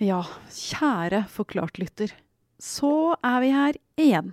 Ja, 0.00 0.22
kjære 0.48 1.26
forklart-lytter. 1.28 2.14
Så 2.56 3.18
er 3.20 3.40
vi 3.42 3.50
her 3.52 3.76
igjen. 4.00 4.30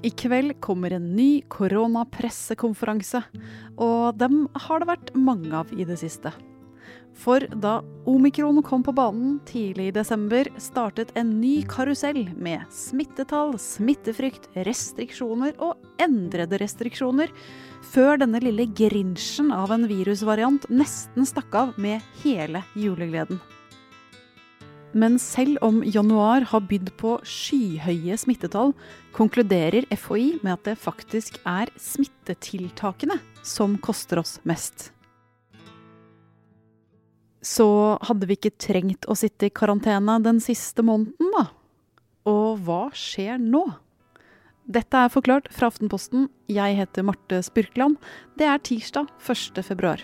I 0.00 0.08
kveld 0.16 0.54
kommer 0.64 0.94
en 0.96 1.10
ny 1.12 1.42
koronapressekonferanse, 1.52 3.20
og 3.76 4.16
dem 4.16 4.46
har 4.64 4.80
det 4.80 4.88
vært 4.88 5.12
mange 5.12 5.52
av 5.60 5.74
i 5.76 5.84
det 5.84 5.98
siste. 6.00 6.32
For 7.20 7.44
da 7.52 7.82
omikron 8.08 8.62
kom 8.64 8.80
på 8.86 8.96
banen 8.96 9.36
tidlig 9.44 9.90
i 9.90 9.94
desember, 9.98 10.48
startet 10.56 11.12
en 11.20 11.36
ny 11.42 11.60
karusell 11.68 12.22
med 12.32 12.64
smittetall, 12.72 13.58
smittefrykt, 13.60 14.48
restriksjoner 14.56 15.52
og 15.60 15.76
endrede 16.00 16.64
restriksjoner, 16.64 17.28
før 17.92 18.24
denne 18.24 18.40
lille 18.40 18.70
grinsjen 18.72 19.52
av 19.52 19.76
en 19.76 19.84
virusvariant 19.90 20.64
nesten 20.72 21.28
stakk 21.28 21.64
av 21.66 21.76
med 21.76 22.00
hele 22.24 22.64
julegleden. 22.72 23.44
Men 24.92 25.18
selv 25.22 25.60
om 25.62 25.82
januar 25.86 26.42
har 26.50 26.64
bydd 26.66 26.90
på 26.98 27.16
skyhøye 27.22 28.16
smittetall, 28.18 28.72
konkluderer 29.14 29.86
FHI 29.94 30.40
med 30.42 30.56
at 30.56 30.64
det 30.66 30.80
faktisk 30.82 31.38
er 31.46 31.70
smittetiltakene 31.78 33.20
som 33.46 33.76
koster 33.78 34.18
oss 34.22 34.40
mest. 34.42 34.90
Så 37.40 37.96
hadde 38.04 38.26
vi 38.28 38.36
ikke 38.36 38.56
trengt 38.60 39.06
å 39.08 39.16
sitte 39.16 39.48
i 39.48 39.54
karantene 39.54 40.18
den 40.24 40.42
siste 40.44 40.84
måneden, 40.84 41.30
da? 41.38 41.46
Og 42.28 42.60
hva 42.66 42.82
skjer 42.92 43.38
nå? 43.40 43.64
Dette 44.70 45.06
er 45.06 45.10
Forklart 45.10 45.48
fra 45.54 45.70
Aftenposten. 45.70 46.28
Jeg 46.50 46.76
heter 46.78 47.06
Marte 47.06 47.40
Spurkland. 47.42 47.96
Det 48.38 48.46
er 48.46 48.60
tirsdag 48.62 49.08
1. 49.24 49.62
februar. 49.66 50.02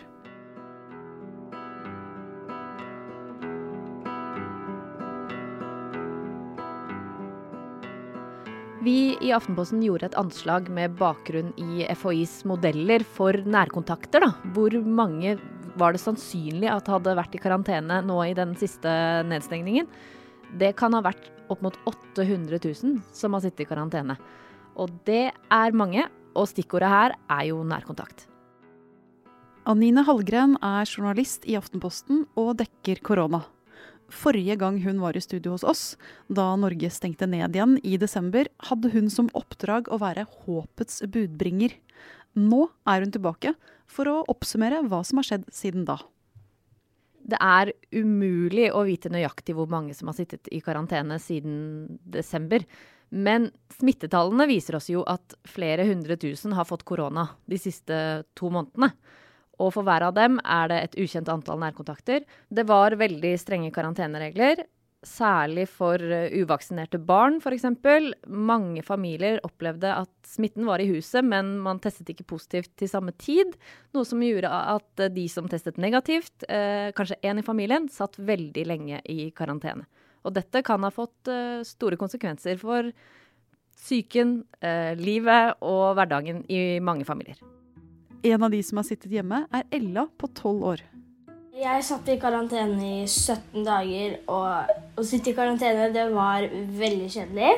Vi 8.86 9.16
i 9.20 9.32
Aftenposten 9.34 9.80
gjorde 9.82 10.06
et 10.06 10.16
anslag 10.20 10.68
med 10.70 10.92
bakgrunn 11.00 11.48
i 11.58 11.82
FHIs 11.98 12.44
modeller 12.46 13.02
for 13.16 13.34
nærkontakter. 13.34 14.22
Da. 14.22 14.28
Hvor 14.54 14.76
mange 14.86 15.32
var 15.80 15.96
det 15.96 16.02
sannsynlig 16.04 16.68
at 16.70 16.86
hadde 16.92 17.16
vært 17.18 17.34
i 17.34 17.40
karantene 17.42 17.98
nå 18.06 18.20
i 18.22 18.36
den 18.38 18.52
siste 18.60 18.92
nedstengningen? 19.26 19.88
Det 20.60 20.70
kan 20.78 20.94
ha 20.94 21.00
vært 21.02 21.32
opp 21.50 21.64
mot 21.66 21.80
800 21.90 22.60
000 22.62 23.02
som 23.10 23.34
har 23.34 23.42
sittet 23.42 23.64
i 23.64 23.68
karantene. 23.72 24.14
Og 24.78 24.94
det 25.08 25.32
er 25.34 25.74
mange, 25.74 26.06
og 26.38 26.46
stikkordet 26.52 26.92
her 26.92 27.18
er 27.26 27.44
jo 27.50 27.66
nærkontakt. 27.66 28.28
Anine 29.66 30.06
Hallgren 30.06 30.54
er 30.62 30.86
journalist 30.86 31.42
i 31.50 31.58
Aftenposten 31.58 32.22
og 32.38 32.54
dekker 32.62 33.02
korona. 33.02 33.42
Forrige 34.12 34.54
gang 34.60 34.78
hun 34.84 35.00
var 35.02 35.16
i 35.16 35.20
studio 35.20 35.56
hos 35.56 35.64
oss, 35.66 35.84
da 36.28 36.52
Norge 36.58 36.90
stengte 36.94 37.26
ned 37.26 37.56
igjen 37.56 37.76
i 37.82 37.96
desember, 37.98 38.46
hadde 38.68 38.92
hun 38.94 39.10
som 39.10 39.30
oppdrag 39.34 39.90
å 39.90 39.98
være 40.02 40.28
håpets 40.46 41.02
budbringer. 41.10 41.74
Nå 42.38 42.68
er 42.86 43.02
hun 43.02 43.14
tilbake 43.14 43.56
for 43.90 44.10
å 44.10 44.20
oppsummere 44.30 44.84
hva 44.86 45.02
som 45.06 45.18
har 45.20 45.30
skjedd 45.30 45.48
siden 45.54 45.86
da. 45.88 45.98
Det 47.26 47.38
er 47.42 47.72
umulig 47.90 48.68
å 48.70 48.84
vite 48.86 49.10
nøyaktig 49.10 49.56
hvor 49.58 49.66
mange 49.70 49.96
som 49.98 50.06
har 50.10 50.18
sittet 50.18 50.46
i 50.54 50.60
karantene 50.62 51.18
siden 51.18 51.98
desember. 52.06 52.62
Men 53.10 53.48
smittetallene 53.74 54.46
viser 54.50 54.78
oss 54.78 54.86
jo 54.92 55.02
at 55.10 55.34
flere 55.46 55.86
hundre 55.88 56.18
tusen 56.20 56.54
har 56.54 56.68
fått 56.68 56.86
korona 56.86 57.28
de 57.50 57.58
siste 57.58 57.98
to 58.38 58.50
månedene. 58.54 58.92
Og 59.62 59.72
for 59.72 59.86
hver 59.86 60.04
av 60.08 60.16
dem 60.16 60.40
er 60.44 60.70
det 60.72 60.80
et 60.82 60.96
ukjent 61.06 61.28
antall 61.32 61.60
nærkontakter. 61.62 62.26
Det 62.48 62.64
var 62.68 62.98
veldig 63.00 63.32
strenge 63.40 63.72
karanteneregler, 63.72 64.66
særlig 65.06 65.66
for 65.70 66.00
eh, 66.02 66.32
uvaksinerte 66.40 66.98
barn 67.06 67.38
f.eks. 67.40 67.66
Mange 68.26 68.82
familier 68.84 69.40
opplevde 69.46 69.92
at 70.02 70.12
smitten 70.26 70.66
var 70.68 70.82
i 70.82 70.88
huset, 70.90 71.24
men 71.24 71.56
man 71.62 71.80
testet 71.82 72.10
ikke 72.12 72.26
positivt 72.34 72.72
til 72.78 72.90
samme 72.90 73.14
tid. 73.22 73.54
Noe 73.96 74.08
som 74.08 74.24
gjorde 74.24 74.50
at 74.50 75.06
de 75.14 75.26
som 75.32 75.48
testet 75.50 75.80
negativt, 75.82 76.46
eh, 76.48 76.92
kanskje 76.96 77.20
én 77.24 77.40
i 77.40 77.46
familien, 77.46 77.90
satt 77.92 78.18
veldig 78.18 78.66
lenge 78.66 79.02
i 79.12 79.30
karantene. 79.36 79.86
Og 80.26 80.34
dette 80.34 80.64
kan 80.66 80.82
ha 80.82 80.90
fått 80.90 81.30
eh, 81.30 81.62
store 81.66 81.98
konsekvenser 82.00 82.58
for 82.60 82.90
psyken, 83.76 84.40
livet 84.96 85.60
og 85.60 85.98
hverdagen 85.98 86.40
i 86.48 86.80
mange 86.80 87.04
familier. 87.04 87.36
En 88.22 88.42
av 88.42 88.50
de 88.50 88.62
som 88.62 88.80
har 88.80 88.86
sittet 88.88 89.12
hjemme, 89.12 89.44
er 89.52 89.66
Ella 89.74 90.06
på 90.18 90.28
tolv 90.34 90.64
år. 90.74 90.82
Jeg 91.56 91.84
satt 91.88 92.08
i 92.12 92.18
karantene 92.20 92.88
i 93.02 93.06
17 93.08 93.64
dager, 93.64 94.18
og 94.28 95.00
å 95.00 95.04
sitte 95.06 95.32
i 95.32 95.36
karantene 95.36 95.88
det 95.94 96.04
var 96.12 96.44
veldig 96.80 97.08
kjedelig. 97.14 97.54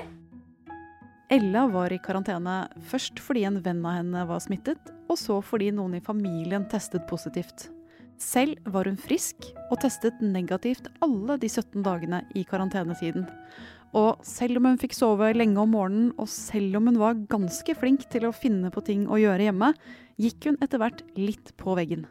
Ella 1.34 1.66
var 1.69 1.92
i 1.92 1.98
karantene 2.00 2.60
først 2.88 3.19
fordi 3.20 3.42
en 3.48 3.58
venn 3.64 3.82
av 3.84 3.98
henne 3.98 4.22
var 4.28 4.41
smittet, 4.41 4.92
og 5.10 5.19
så 5.20 5.41
fordi 5.44 5.72
noen 5.74 5.98
i 5.98 6.04
familien 6.04 6.69
testet 6.70 7.08
positivt. 7.10 7.69
Selv 8.19 8.62
var 8.72 8.88
hun 8.88 8.98
frisk 8.98 9.50
og 9.69 9.78
testet 9.82 10.22
negativt 10.22 10.88
alle 11.04 11.36
de 11.38 11.50
17 11.50 11.84
dagene 11.86 12.22
i 12.34 12.42
karantenetiden. 12.48 13.28
Og 13.97 14.21
selv 14.26 14.60
om 14.60 14.69
hun 14.69 14.81
fikk 14.81 14.93
sove 14.97 15.31
lenge 15.32 15.60
om 15.62 15.72
morgenen, 15.72 16.10
og 16.21 16.28
selv 16.28 16.76
om 16.76 16.91
hun 16.91 16.99
var 17.00 17.21
ganske 17.31 17.75
flink 17.78 18.04
til 18.12 18.28
å 18.28 18.34
finne 18.37 18.72
på 18.75 18.84
ting 18.84 19.06
å 19.09 19.21
gjøre 19.21 19.49
hjemme, 19.49 19.72
gikk 20.21 20.50
hun 20.50 20.59
etter 20.65 20.82
hvert 20.82 21.04
litt 21.16 21.54
på 21.56 21.76
veggen. 21.78 22.04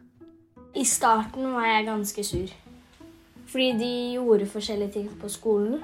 I 0.74 0.84
starten 0.86 1.52
var 1.54 1.68
jeg 1.68 1.86
ganske 1.86 2.24
sur. 2.26 2.56
Fordi 3.48 3.68
de 3.78 3.92
gjorde 4.18 4.50
forskjellige 4.50 4.94
ting 4.98 5.12
på 5.20 5.30
skolen 5.32 5.78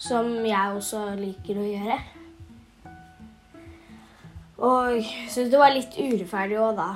som 0.00 0.30
jeg 0.46 0.76
også 0.78 1.02
liker 1.18 1.58
å 1.60 1.66
gjøre. 1.68 1.98
Og 4.64 5.02
så 5.02 5.34
syntes 5.34 5.50
det 5.52 5.60
var 5.60 5.74
litt 5.74 5.98
urettferdig 5.98 6.60
òg, 6.62 6.78
da. 6.78 6.88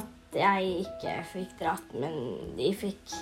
At 0.00 0.36
jeg 0.36 0.82
ikke 0.82 1.14
fikk 1.30 1.54
dratt, 1.60 1.94
men 1.94 2.18
de 2.58 2.72
fikk. 2.76 3.14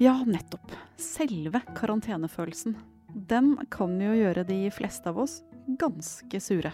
Ja, 0.00 0.14
nettopp. 0.24 0.72
Selve 1.02 1.60
karantenefølelsen. 1.76 2.78
Den 3.12 3.54
kan 3.72 3.98
jo 4.00 4.14
gjøre 4.16 4.44
de 4.48 4.64
fleste 4.72 5.10
av 5.12 5.20
oss 5.24 5.40
ganske 5.78 6.40
sure. 6.40 6.72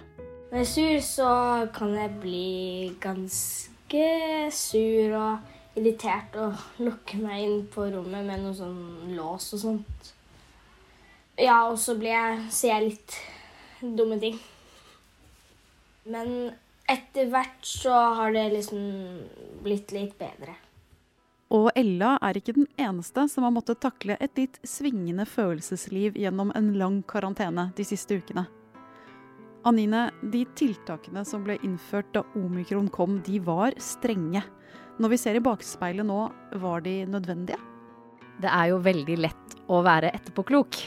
Når 0.49 0.63
jeg 0.63 0.65
er 0.65 0.71
sur, 0.73 1.01
så 1.05 1.31
kan 1.75 1.95
jeg 1.99 2.13
bli 2.23 2.93
ganske 3.03 4.05
sur 4.55 5.17
og 5.19 5.79
irritert 5.79 6.39
og 6.41 6.63
lukke 6.83 7.19
meg 7.21 7.45
inn 7.45 7.67
på 7.73 7.89
rommet 7.93 8.25
med 8.27 8.45
noe 8.45 8.57
sånn 8.57 8.79
lås 9.17 9.51
og 9.57 9.63
sånt. 9.65 10.13
Ja, 11.39 11.69
og 11.69 11.77
så 11.79 11.95
blir 11.99 12.15
jeg, 12.15 12.47
sier 12.55 12.79
jeg 12.79 12.89
litt 12.89 13.19
dumme 13.99 14.19
ting. 14.23 14.39
Men 16.09 16.33
etter 16.89 17.29
hvert 17.31 17.67
så 17.69 17.95
har 18.19 18.33
det 18.35 18.49
liksom 18.57 18.81
blitt 19.63 19.93
litt 19.95 20.17
bedre. 20.19 20.57
Og 21.55 21.71
Ella 21.79 22.17
er 22.21 22.37
ikke 22.37 22.53
den 22.59 22.69
eneste 22.77 23.25
som 23.33 23.47
har 23.47 23.55
måttet 23.55 23.81
takle 23.81 24.19
et 24.21 24.37
litt 24.37 24.59
svingende 24.69 25.25
følelsesliv 25.25 26.19
gjennom 26.21 26.53
en 26.59 26.75
lang 26.77 27.01
karantene 27.09 27.71
de 27.77 27.87
siste 27.89 28.19
ukene. 28.21 28.45
Anine, 29.67 30.09
de 30.23 30.45
tiltakene 30.57 31.25
som 31.27 31.43
ble 31.47 31.57
innført 31.65 32.13
da 32.15 32.23
omikron 32.39 32.91
kom, 32.93 33.19
de 33.25 33.41
var 33.45 33.75
strenge. 33.81 34.43
Når 35.01 35.13
vi 35.15 35.21
ser 35.21 35.39
i 35.39 35.43
bakspeilet 35.45 36.07
nå, 36.07 36.21
var 36.61 36.85
de 36.85 37.01
nødvendige? 37.09 37.59
Det 38.39 38.51
er 38.53 38.71
jo 38.71 38.83
veldig 38.85 39.17
lett 39.19 39.57
å 39.73 39.81
være 39.83 40.13
etterpåklok, 40.15 40.79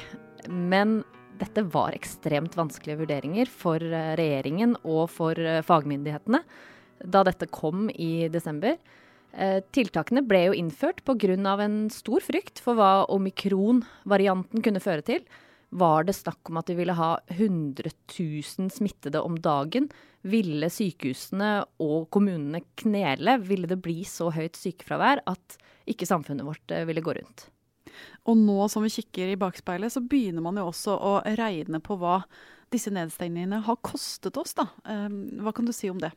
men 0.48 1.02
dette 1.42 1.66
var 1.74 1.98
ekstremt 1.98 2.56
vanskelige 2.56 3.02
vurderinger 3.02 3.50
for 3.50 3.82
eh, 3.82 4.14
regjeringen 4.20 4.78
og 4.86 5.08
for 5.10 5.38
eh, 5.42 5.64
fagmyndighetene 5.66 6.42
da 7.02 7.24
dette 7.26 7.50
kom 7.50 7.90
i 7.90 8.30
desember. 8.30 8.78
Eh, 9.32 9.62
tiltakene 9.72 10.24
ble 10.28 10.44
jo 10.50 10.58
innført 10.58 11.04
pga. 11.08 11.62
en 11.64 11.90
stor 11.90 12.20
frykt 12.20 12.60
for 12.60 12.76
hva 12.76 13.06
omikron-varianten 13.08 14.62
kunne 14.62 14.80
føre 14.80 15.02
til. 15.02 15.24
Var 15.72 16.04
det 16.04 16.16
snakk 16.16 16.50
om 16.50 16.58
at 16.58 16.68
vi 16.68 16.76
ville 16.76 16.94
ha 16.94 17.18
100 17.30 17.92
000 18.20 18.70
smittede 18.70 19.24
om 19.24 19.38
dagen? 19.40 19.90
Ville 20.24 20.68
sykehusene 20.68 21.66
og 21.80 22.10
kommunene 22.12 22.62
knele? 22.76 23.40
Ville 23.40 23.68
det 23.68 23.82
bli 23.82 24.04
så 24.04 24.30
høyt 24.32 24.60
sykefravær 24.60 25.24
at 25.26 25.58
ikke 25.88 26.06
samfunnet 26.06 26.46
vårt 26.46 26.76
ville 26.86 27.02
gå 27.02 27.16
rundt? 27.16 27.48
Og 28.28 28.36
nå 28.38 28.68
som 28.68 28.84
vi 28.84 28.92
kikker 28.92 29.32
i 29.32 29.40
bakspeilet, 29.40 29.92
så 29.92 30.04
begynner 30.04 30.44
man 30.44 30.60
jo 30.60 30.68
også 30.68 30.98
å 31.00 31.14
regne 31.40 31.80
på 31.80 31.96
hva 31.96 32.22
disse 32.72 32.92
nedstengningene 32.94 33.64
har 33.66 33.80
kostet 33.84 34.38
oss, 34.38 34.54
da. 34.54 34.68
Hva 34.86 35.56
kan 35.56 35.66
du 35.66 35.74
si 35.76 35.90
om 35.90 36.00
det? 36.00 36.12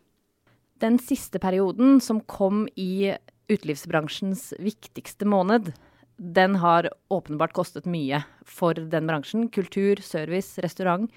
Den 0.84 0.98
siste 1.00 1.40
perioden, 1.40 1.96
som 2.04 2.20
kom 2.20 2.66
i 2.76 3.14
utelivsbransjens 3.48 4.50
viktigste 4.60 5.24
måned, 5.24 5.72
den 6.16 6.58
har 6.60 6.90
åpenbart 7.08 7.54
kostet 7.56 7.88
mye 7.88 8.20
for 8.44 8.76
den 8.76 9.08
bransjen. 9.08 9.48
Kultur, 9.48 10.02
service, 10.04 10.58
restaurant. 10.60 11.08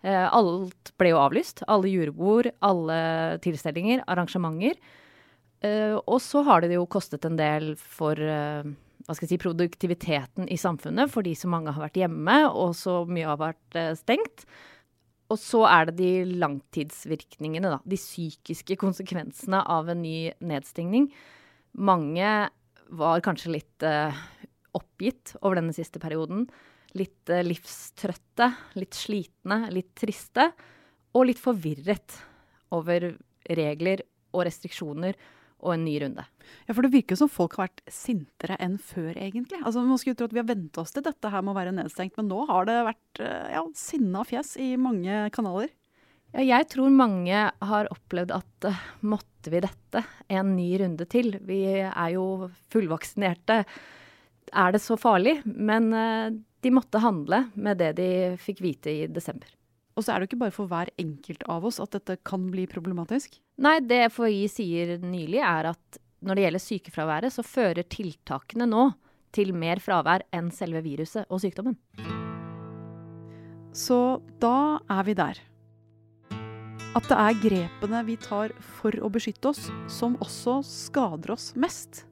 Eh, 0.00 0.24
alt 0.24 0.92
ble 0.98 1.12
jo 1.12 1.20
avlyst. 1.20 1.60
Alle 1.68 1.92
julebord, 1.92 2.48
alle 2.64 3.00
tilstelninger, 3.44 4.06
arrangementer. 4.08 4.80
Eh, 5.60 5.98
og 6.00 6.20
så 6.24 6.40
har 6.46 6.64
det 6.64 6.72
jo 6.78 6.88
kostet 6.88 7.26
en 7.28 7.36
del 7.36 7.74
for 7.76 8.16
eh, 8.16 8.64
hva 9.04 9.16
skal 9.16 9.26
jeg 9.26 9.34
si, 9.34 9.42
produktiviteten 9.42 10.48
i 10.48 10.56
samfunnet 10.60 11.12
fordi 11.12 11.34
så 11.36 11.50
mange 11.52 11.74
har 11.74 11.84
vært 11.84 11.98
hjemme 12.00 12.36
og 12.48 12.72
så 12.78 13.02
mye 13.04 13.28
har 13.28 13.40
vært 13.40 13.76
eh, 13.76 13.92
stengt. 13.98 14.46
Og 15.30 15.38
så 15.38 15.62
er 15.68 15.88
det 15.88 15.96
de 16.00 16.38
langtidsvirkningene, 16.42 17.70
da. 17.70 17.78
De 17.86 17.98
psykiske 17.98 18.76
konsekvensene 18.80 19.62
av 19.62 19.90
en 19.92 20.02
ny 20.02 20.32
nedstengning. 20.42 21.06
Mange 21.78 22.32
var 22.98 23.22
kanskje 23.22 23.54
litt 23.54 23.86
uh, 23.86 24.10
oppgitt 24.74 25.36
over 25.40 25.60
denne 25.60 25.74
siste 25.76 26.02
perioden. 26.02 26.48
Litt 26.98 27.30
uh, 27.30 27.44
livstrøtte, 27.46 28.50
litt 28.74 28.98
slitne, 28.98 29.62
litt 29.70 29.92
triste. 29.98 30.50
Og 31.14 31.28
litt 31.30 31.42
forvirret 31.42 32.18
over 32.74 33.12
regler 33.50 34.02
og 34.34 34.44
restriksjoner 34.46 35.14
og 35.60 35.74
en 35.74 35.84
ny 35.86 35.96
runde. 36.02 36.24
Ja, 36.66 36.74
For 36.74 36.84
det 36.84 36.92
virker 36.94 37.18
som 37.18 37.30
folk 37.30 37.56
har 37.56 37.68
vært 37.68 37.82
sintere 37.92 38.56
enn 38.62 38.78
før, 38.82 39.12
egentlig. 39.14 39.60
Altså, 39.62 39.84
Man 39.86 40.00
skulle 40.00 40.18
tro 40.18 40.28
at 40.28 40.34
vi 40.34 40.42
har 40.42 40.48
vent 40.48 40.80
oss 40.80 40.94
til 40.94 41.04
dette 41.06 41.32
her 41.32 41.44
med 41.44 41.54
å 41.54 41.58
være 41.58 41.74
nedstengt, 41.76 42.16
men 42.18 42.30
nå 42.30 42.44
har 42.50 42.68
det 42.68 42.78
vært 42.88 43.22
eh, 43.24 43.52
ja, 43.56 43.64
sinna 43.76 44.24
fjes 44.28 44.56
i 44.60 44.72
mange 44.80 45.26
kanaler. 45.34 45.72
Ja, 46.30 46.44
jeg 46.46 46.68
tror 46.70 46.92
mange 46.94 47.46
har 47.50 47.90
opplevd 47.90 48.34
at 48.36 48.68
uh, 48.70 48.82
måtte 49.02 49.50
vi 49.50 49.62
dette 49.64 50.04
en 50.30 50.52
ny 50.54 50.68
runde 50.78 51.06
til? 51.10 51.34
Vi 51.42 51.64
er 51.80 52.12
jo 52.14 52.50
fullvaksinerte. 52.70 53.64
Er 54.50 54.74
det 54.74 54.82
så 54.84 54.98
farlig? 55.00 55.40
Men 55.44 55.90
uh, 55.90 56.30
de 56.62 56.74
måtte 56.74 57.02
handle 57.02 57.48
med 57.58 57.80
det 57.82 57.96
de 57.98 58.10
fikk 58.38 58.62
vite 58.62 58.92
i 58.92 59.08
desember. 59.10 59.50
Og 60.00 60.06
så 60.06 60.14
er 60.14 60.22
det 60.22 60.30
jo 60.30 60.30
ikke 60.30 60.44
bare 60.46 60.54
for 60.56 60.70
hver 60.70 60.88
enkelt 60.96 61.42
av 61.52 61.66
oss 61.68 61.76
at 61.84 61.92
dette 61.92 62.14
kan 62.24 62.46
bli 62.48 62.62
problematisk. 62.70 63.34
Nei, 63.60 63.74
det 63.84 64.06
FHI 64.14 64.46
sier 64.48 64.94
nylig 65.04 65.42
er 65.44 65.74
at 65.74 65.98
når 66.24 66.38
det 66.38 66.44
gjelder 66.46 66.62
sykefraværet, 66.64 67.34
så 67.34 67.44
fører 67.44 67.84
tiltakene 67.84 68.64
nå 68.68 68.86
til 69.36 69.52
mer 69.52 69.76
fravær 69.84 70.24
enn 70.32 70.48
selve 70.56 70.80
viruset 70.86 71.28
og 71.28 71.42
sykdommen. 71.44 71.76
Så 73.76 74.18
da 74.40 74.80
er 74.88 75.04
vi 75.04 75.18
der. 75.20 75.44
At 76.96 77.06
det 77.06 77.20
er 77.20 77.40
grepene 77.44 78.00
vi 78.08 78.16
tar 78.24 78.56
for 78.80 78.96
å 79.04 79.12
beskytte 79.12 79.52
oss, 79.52 79.68
som 79.92 80.16
også 80.24 80.62
skader 80.66 81.36
oss 81.36 81.52
mest. 81.60 82.06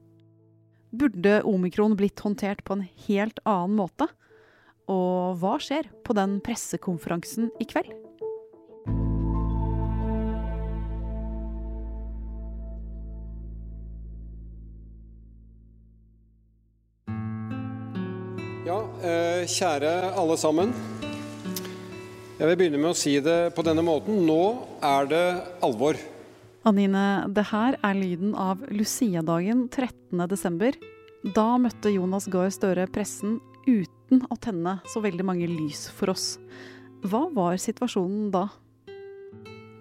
Burde 0.92 1.40
omikron 1.48 1.96
blitt 1.96 2.20
håndtert 2.20 2.60
på 2.68 2.76
en 2.76 2.84
helt 3.08 3.40
annen 3.48 3.80
måte? 3.80 4.12
Og 4.88 5.36
hva 5.40 5.58
skjer 5.60 5.90
på 6.04 6.16
den 6.16 6.38
pressekonferansen 6.44 7.50
i 7.60 7.66
kveld? 7.68 7.92
Ja, 18.68 18.82
eh, 19.00 19.44
kjære 19.48 20.12
alle 20.16 20.36
sammen. 20.36 20.72
Jeg 22.38 22.46
vil 22.46 22.56
begynne 22.60 22.80
med 22.80 22.92
å 22.92 22.96
si 22.96 23.14
det 23.24 23.54
på 23.56 23.64
denne 23.66 23.82
måten. 23.82 24.20
Nå 24.28 24.42
er 24.84 25.08
det 25.10 25.26
alvor. 25.64 25.96
Anine, 26.68 27.26
det 27.32 27.48
her 27.48 27.78
er 27.82 27.96
lyden 27.96 28.34
av 28.36 28.60
Lucia-dagen 28.68 29.68
13.12. 29.72 30.76
Da 31.34 31.46
møtte 31.58 31.90
Jonas 31.90 32.28
Gahr 32.30 32.52
Støre 32.54 32.84
pressen 32.92 33.38
uten 33.68 34.24
å 34.32 34.38
tenne 34.40 34.78
så 34.88 35.02
veldig 35.04 35.26
mange 35.26 35.48
lys 35.50 35.86
for 35.92 36.12
oss. 36.14 36.36
Hva 37.04 37.26
var 37.34 37.60
situasjonen 37.60 38.30
da? 38.34 38.48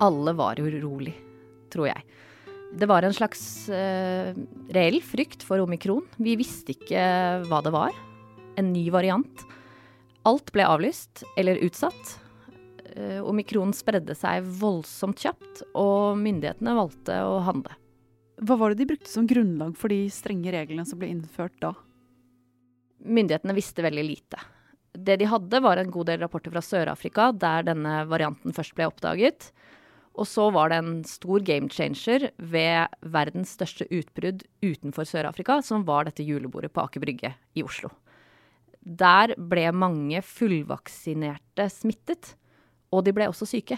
Alle 0.04 0.34
var 0.38 0.60
urolig, 0.62 1.16
tror 1.74 1.90
jeg. 1.90 2.04
Det 2.78 2.88
var 2.90 3.06
en 3.08 3.16
slags 3.16 3.42
uh, 3.72 4.36
reell 4.76 5.00
frykt 5.02 5.46
for 5.48 5.64
omikron. 5.64 6.04
Vi 6.20 6.36
visste 6.38 6.76
ikke 6.76 7.02
hva 7.48 7.62
det 7.64 7.74
var. 7.74 7.96
En 8.60 8.74
ny 8.74 8.90
variant. 8.94 9.46
Alt 10.28 10.52
ble 10.54 10.68
avlyst 10.68 11.24
eller 11.40 11.64
utsatt. 11.64 12.18
Uh, 12.92 13.24
omikron 13.24 13.72
spredde 13.74 14.14
seg 14.18 14.46
voldsomt 14.60 15.24
kjapt, 15.24 15.64
og 15.80 16.20
myndighetene 16.20 16.76
valgte 16.78 17.22
å 17.24 17.40
handle. 17.48 17.74
Hva 18.44 18.60
var 18.60 18.74
det 18.74 18.84
de 18.84 18.92
brukte 18.92 19.10
som 19.10 19.26
grunnlag 19.26 19.74
for 19.80 19.90
de 19.90 20.04
strenge 20.14 20.52
reglene 20.54 20.86
som 20.86 21.00
ble 21.00 21.10
innført 21.16 21.56
da? 21.64 21.74
Myndighetene 23.04 23.56
visste 23.58 23.86
veldig 23.86 24.06
lite. 24.06 24.40
Det 24.98 25.20
de 25.22 25.28
hadde, 25.30 25.62
var 25.62 25.78
en 25.78 25.92
god 25.94 26.10
del 26.10 26.22
rapporter 26.24 26.54
fra 26.54 26.64
Sør-Afrika, 26.64 27.30
der 27.32 27.68
denne 27.68 28.02
varianten 28.10 28.56
først 28.56 28.74
ble 28.78 28.88
oppdaget. 28.90 29.52
Og 30.18 30.26
så 30.26 30.48
var 30.54 30.72
det 30.72 30.80
en 30.82 30.94
stor 31.06 31.44
game 31.46 31.70
changer 31.70 32.32
ved 32.42 32.96
verdens 33.06 33.54
største 33.54 33.86
utbrudd 33.94 34.42
utenfor 34.66 35.06
Sør-Afrika, 35.06 35.60
som 35.62 35.86
var 35.86 36.08
dette 36.08 36.26
julebordet 36.26 36.74
på 36.74 36.82
Aker 36.88 37.04
Brygge 37.04 37.36
i 37.54 37.66
Oslo. 37.66 37.92
Der 38.82 39.36
ble 39.38 39.68
mange 39.76 40.24
fullvaksinerte 40.26 41.68
smittet, 41.70 42.34
og 42.90 43.04
de 43.06 43.14
ble 43.14 43.28
også 43.30 43.46
syke. 43.50 43.78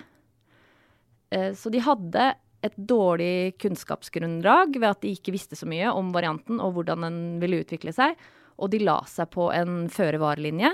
Eh, 1.34 1.52
så 1.58 1.72
de 1.74 1.82
hadde 1.84 2.32
et 2.64 2.76
dårlig 2.76 3.58
kunnskapsgrunnlag 3.60 4.76
ved 4.78 4.90
at 4.90 5.02
de 5.04 5.14
ikke 5.16 5.34
visste 5.36 5.58
så 5.60 5.68
mye 5.70 5.92
om 5.96 6.12
varianten 6.16 6.60
og 6.64 6.76
hvordan 6.76 7.08
den 7.08 7.20
ville 7.44 7.62
utvikle 7.64 7.94
seg. 7.96 8.16
Og 8.60 8.72
de 8.74 8.82
la 8.84 9.00
seg 9.08 9.30
på 9.34 9.50
en 9.56 9.88
føre-var-linje. 9.92 10.74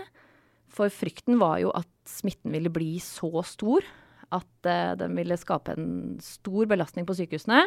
For 0.75 0.91
frykten 0.91 1.37
var 1.41 1.59
jo 1.61 1.71
at 1.77 1.89
smitten 2.09 2.53
ville 2.53 2.71
bli 2.73 2.97
så 3.03 3.29
stor 3.47 3.85
at 4.33 4.67
uh, 4.67 4.95
den 4.97 5.13
ville 5.17 5.37
skape 5.37 5.75
en 5.75 6.17
stor 6.23 6.65
belastning 6.69 7.05
på 7.07 7.15
sykehusene. 7.17 7.61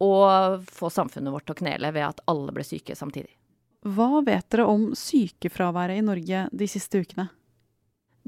Og 0.00 0.64
få 0.64 0.88
samfunnet 0.92 1.32
vårt 1.34 1.44
til 1.48 1.58
å 1.58 1.60
knele 1.60 1.92
ved 1.92 2.06
at 2.06 2.24
alle 2.30 2.54
ble 2.56 2.64
syke 2.64 2.96
samtidig. 2.96 3.34
Hva 3.84 4.20
vet 4.24 4.48
dere 4.52 4.68
om 4.68 4.90
sykefraværet 4.96 6.00
i 6.00 6.04
Norge 6.04 6.46
de 6.52 6.68
siste 6.68 7.00
ukene? 7.00 7.30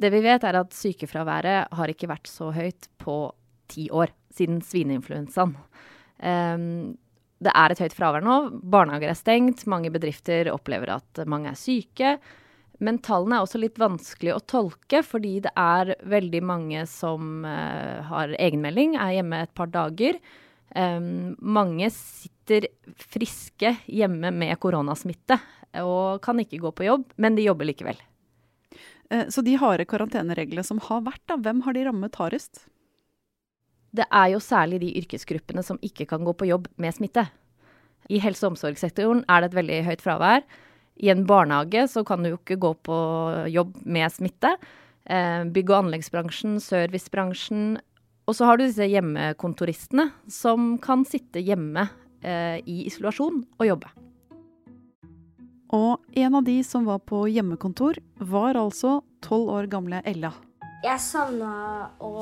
Det 0.00 0.08
vi 0.12 0.22
vet, 0.24 0.44
er 0.44 0.56
at 0.56 0.72
sykefraværet 0.72 1.74
har 1.76 1.92
ikke 1.92 2.08
vært 2.08 2.28
så 2.30 2.48
høyt 2.54 2.88
på 3.00 3.16
ti 3.72 3.88
år, 3.92 4.12
siden 4.32 4.62
svineinfluensaen. 4.64 5.52
Um, 6.22 6.94
det 7.42 7.52
er 7.58 7.72
et 7.72 7.82
høyt 7.82 7.96
fravær 7.96 8.24
nå. 8.24 8.36
Barnehager 8.62 9.12
er 9.12 9.18
stengt. 9.18 9.66
Mange 9.70 9.90
bedrifter 9.94 10.50
opplever 10.52 10.94
at 10.96 11.22
mange 11.28 11.52
er 11.52 11.58
syke. 11.58 12.16
Men 12.82 12.98
tallene 13.04 13.38
er 13.38 13.46
også 13.46 13.60
litt 13.62 13.78
vanskelig 13.78 14.34
å 14.34 14.42
tolke, 14.48 15.02
fordi 15.06 15.36
det 15.44 15.52
er 15.58 15.94
veldig 16.10 16.40
mange 16.46 16.84
som 16.90 17.44
uh, 17.46 18.02
har 18.08 18.34
egenmelding, 18.42 18.96
er 18.98 19.18
hjemme 19.20 19.42
et 19.44 19.52
par 19.54 19.70
dager. 19.70 20.18
Um, 20.74 21.36
mange 21.38 21.92
sitter 21.94 22.66
friske 23.12 23.74
hjemme 23.86 24.32
med 24.34 24.56
koronasmitte 24.58 25.36
og 25.82 26.22
kan 26.24 26.40
ikke 26.42 26.62
gå 26.64 26.72
på 26.74 26.88
jobb, 26.88 27.06
men 27.22 27.38
de 27.38 27.46
jobber 27.46 27.70
likevel. 27.70 28.00
Uh, 29.12 29.28
så 29.30 29.46
de 29.46 29.54
harde 29.62 29.86
karantenereglene 29.86 30.66
som 30.66 30.82
har 30.88 31.06
vært, 31.06 31.22
da, 31.30 31.38
hvem 31.38 31.62
har 31.68 31.78
de 31.78 31.86
rammet 31.86 32.18
hardest? 32.18 32.64
Det 33.92 34.06
er 34.08 34.32
jo 34.32 34.40
særlig 34.40 34.80
de 34.82 34.92
yrkesgruppene 35.02 35.64
som 35.64 35.80
ikke 35.84 36.06
kan 36.08 36.24
gå 36.24 36.32
på 36.32 36.48
jobb 36.48 36.68
med 36.80 36.94
smitte. 36.96 37.26
I 38.10 38.20
helse- 38.22 38.46
og 38.46 38.54
omsorgssektoren 38.54 39.24
er 39.28 39.42
det 39.42 39.50
et 39.50 39.58
veldig 39.60 39.80
høyt 39.88 40.04
fravær. 40.04 40.44
I 41.02 41.10
en 41.12 41.24
barnehage 41.28 41.86
så 41.92 42.04
kan 42.04 42.22
du 42.22 42.32
jo 42.32 42.40
ikke 42.40 42.60
gå 42.60 42.72
på 42.88 42.98
jobb 43.52 43.76
med 43.84 44.12
smitte. 44.12 44.56
Eh, 45.04 45.44
bygg- 45.44 45.70
og 45.70 45.84
anleggsbransjen, 45.84 46.60
servicebransjen. 46.60 47.80
Og 48.28 48.36
så 48.38 48.46
har 48.46 48.56
du 48.56 48.64
disse 48.64 48.86
hjemmekontoristene 48.86 50.10
som 50.30 50.76
kan 50.78 51.04
sitte 51.04 51.42
hjemme 51.42 51.88
eh, 52.22 52.60
i 52.64 52.86
isolasjon 52.86 53.42
og 53.58 53.66
jobbe. 53.66 53.90
Og 55.72 56.04
en 56.20 56.34
av 56.36 56.44
de 56.44 56.58
som 56.64 56.84
var 56.84 57.00
på 57.08 57.24
hjemmekontor, 57.32 57.96
var 58.20 58.58
altså 58.60 59.00
tolv 59.24 59.48
år 59.56 59.70
gamle 59.72 60.02
Ella. 60.04 60.34
Jeg 60.82 60.98
savna 60.98 61.48
å 62.02 62.12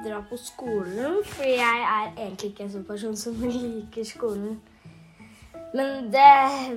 dra 0.00 0.22
på 0.24 0.38
skolen, 0.40 1.18
fordi 1.28 1.58
jeg 1.58 1.80
er 1.84 2.06
egentlig 2.14 2.54
ikke 2.54 2.62
en 2.64 2.70
sånn 2.72 2.86
person 2.88 3.16
som 3.20 3.34
liker 3.44 4.06
skolen. 4.08 4.54
Men 5.76 6.06
det 6.08 6.30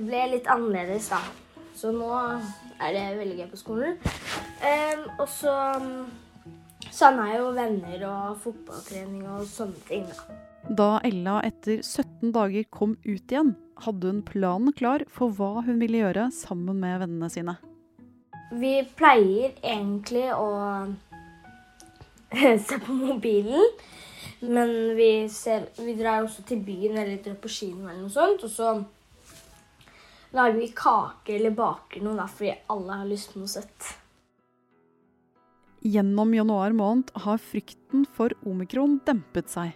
ble 0.04 0.26
litt 0.34 0.50
annerledes, 0.52 1.08
da. 1.14 1.22
Så 1.78 1.94
nå 1.96 2.10
er 2.84 2.92
det 2.92 3.04
veldig 3.22 3.38
gøy 3.38 3.48
på 3.54 3.60
skolen. 3.62 3.96
Um, 4.60 5.06
og 5.24 5.30
så 5.32 5.54
um, 5.80 6.10
savna 6.92 7.30
jeg 7.30 7.40
jo 7.40 7.54
venner 7.56 8.04
og 8.10 8.42
fotballtrening 8.44 9.24
og 9.32 9.46
sånne 9.48 9.86
ting, 9.88 10.04
da. 10.12 10.36
Da 10.68 10.90
Ella 11.08 11.38
etter 11.48 11.80
17 11.80 12.34
dager 12.36 12.68
kom 12.76 12.98
ut 13.06 13.32
igjen, 13.32 13.54
hadde 13.86 14.12
hun 14.12 14.20
planen 14.28 14.76
klar 14.76 15.08
for 15.08 15.32
hva 15.40 15.64
hun 15.64 15.80
ville 15.80 16.04
gjøre 16.04 16.28
sammen 16.36 16.84
med 16.84 17.00
vennene 17.06 17.32
sine. 17.32 17.56
Vi 18.52 18.82
pleier 19.00 19.56
egentlig 19.64 20.28
å 20.36 20.52
se 22.68 22.80
på 22.80 22.94
mobilen. 22.94 23.72
Men 24.42 24.96
vi, 24.96 25.30
ser, 25.30 25.68
vi 25.78 25.94
drar 25.96 26.24
også 26.24 26.44
til 26.48 26.64
byen 26.66 26.98
eller 26.98 27.22
drar 27.22 27.38
på 27.42 27.52
kino 27.52 27.86
eller 27.86 28.02
noe 28.02 28.14
sånt. 28.14 28.46
Og 28.48 28.50
så 28.50 28.74
lager 30.34 30.58
vi 30.58 30.72
kake 30.76 31.36
eller 31.38 31.54
baker 31.56 32.06
noe 32.06 32.28
fordi 32.32 32.56
alle 32.74 33.02
har 33.04 33.10
lyst 33.10 33.34
på 33.34 33.42
noe 33.42 33.52
søtt. 33.52 33.92
Gjennom 35.82 36.34
januar 36.38 36.74
måned 36.78 37.10
har 37.24 37.42
frykten 37.42 38.04
for 38.18 38.34
omikron 38.46 39.00
dempet 39.06 39.50
seg. 39.50 39.72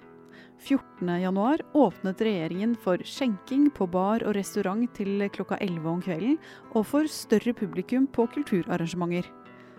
14.1 0.65 1.62
åpnet 1.77 2.21
regjeringen 2.25 2.75
for 2.81 3.01
skjenking 3.05 3.67
på 3.75 3.88
bar 3.91 4.24
og 4.25 4.35
restaurant 4.38 4.88
til 4.97 5.25
klokka 5.33 5.59
11 5.62 5.89
om 5.91 6.01
kvelden, 6.01 6.38
og 6.74 6.88
for 6.89 7.09
større 7.12 7.53
publikum 7.57 8.07
på 8.07 8.25
kulturarrangementer. 8.33 9.27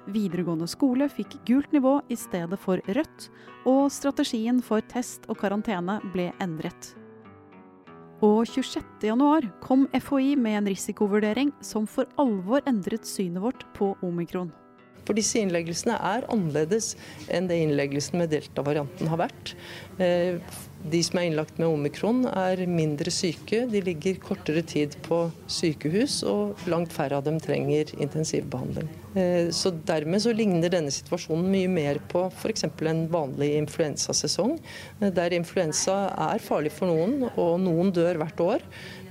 Videregående 0.06 0.68
skole 0.70 1.08
fikk 1.10 1.38
gult 1.48 1.72
nivå 1.74 1.98
i 2.08 2.16
stedet 2.18 2.58
for 2.62 2.82
rødt, 2.86 3.28
og 3.66 3.88
strategien 3.90 4.60
for 4.62 4.84
test 4.92 5.26
og 5.30 5.40
karantene 5.40 5.98
ble 6.12 6.28
endret. 6.42 6.92
Og 8.24 8.46
26.1 8.48 9.50
kom 9.60 9.84
FHI 9.92 10.36
med 10.40 10.60
en 10.60 10.70
risikovurdering 10.72 11.50
som 11.60 11.88
for 11.90 12.08
alvor 12.20 12.62
endret 12.70 13.04
synet 13.04 13.42
vårt 13.42 13.66
på 13.76 13.92
omikron. 14.06 14.54
For 15.06 15.16
disse 15.16 15.38
innleggelsene 15.38 15.96
er 16.02 16.26
annerledes 16.32 16.94
enn 17.32 17.46
det 17.50 17.60
innleggelsen 17.62 18.18
med 18.20 18.32
delta-varianten 18.34 19.10
har 19.12 19.20
vært. 19.26 19.52
Eh, 20.02 20.40
de 20.86 21.00
som 21.02 21.18
er 21.18 21.28
innlagt 21.28 21.56
med 21.58 21.70
omikron 21.70 22.24
er 22.28 22.60
mindre 22.70 23.10
syke, 23.14 23.62
de 23.70 23.80
ligger 23.86 24.18
kortere 24.22 24.62
tid 24.66 24.94
på 25.06 25.22
sykehus, 25.50 26.20
og 26.28 26.66
langt 26.70 26.94
færre 26.94 27.18
av 27.18 27.26
dem 27.26 27.38
trenger 27.42 27.90
intensivbehandling. 27.94 28.90
Eh, 29.14 29.50
så 29.54 29.72
Dermed 29.86 30.24
så 30.24 30.34
ligner 30.34 30.72
denne 30.72 30.92
situasjonen 30.94 31.48
mye 31.52 31.70
mer 31.70 32.02
på 32.10 32.26
f.eks. 32.32 32.66
en 32.66 33.04
vanlig 33.12 33.52
influensasesong, 33.62 34.58
eh, 35.00 35.12
der 35.14 35.38
influensa 35.38 36.00
er 36.32 36.42
farlig 36.42 36.74
for 36.74 36.90
noen, 36.90 37.30
og 37.36 37.60
noen 37.62 37.94
dør 37.94 38.18
hvert 38.22 38.42
år, 38.42 38.66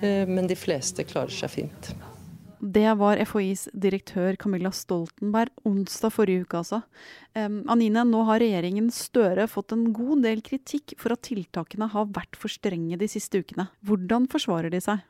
men 0.06 0.46
de 0.46 0.58
fleste 0.60 1.06
klarer 1.08 1.34
seg 1.34 1.50
fint. 1.54 1.96
Det 2.60 2.88
var 3.00 3.20
FHIs 3.28 3.68
direktør 3.74 4.38
Camilla 4.40 4.72
Stoltenberg 4.74 5.52
onsdag 5.68 6.14
forrige 6.14 6.46
uke, 6.46 6.62
altså. 6.62 6.82
Um, 7.36 7.64
Anine, 7.72 8.06
nå 8.08 8.24
har 8.30 8.42
regjeringen 8.44 8.92
Støre 8.94 9.48
fått 9.52 9.76
en 9.76 9.90
god 9.96 10.24
del 10.26 10.44
kritikk 10.46 10.96
for 11.02 11.16
at 11.16 11.26
tiltakene 11.28 11.90
har 11.92 12.08
vært 12.16 12.40
for 12.40 12.52
strenge 12.52 13.00
de 13.02 13.10
siste 13.12 13.42
ukene. 13.44 13.68
Hvordan 13.86 14.30
forsvarer 14.32 14.74
de 14.74 14.82
seg? 14.84 15.04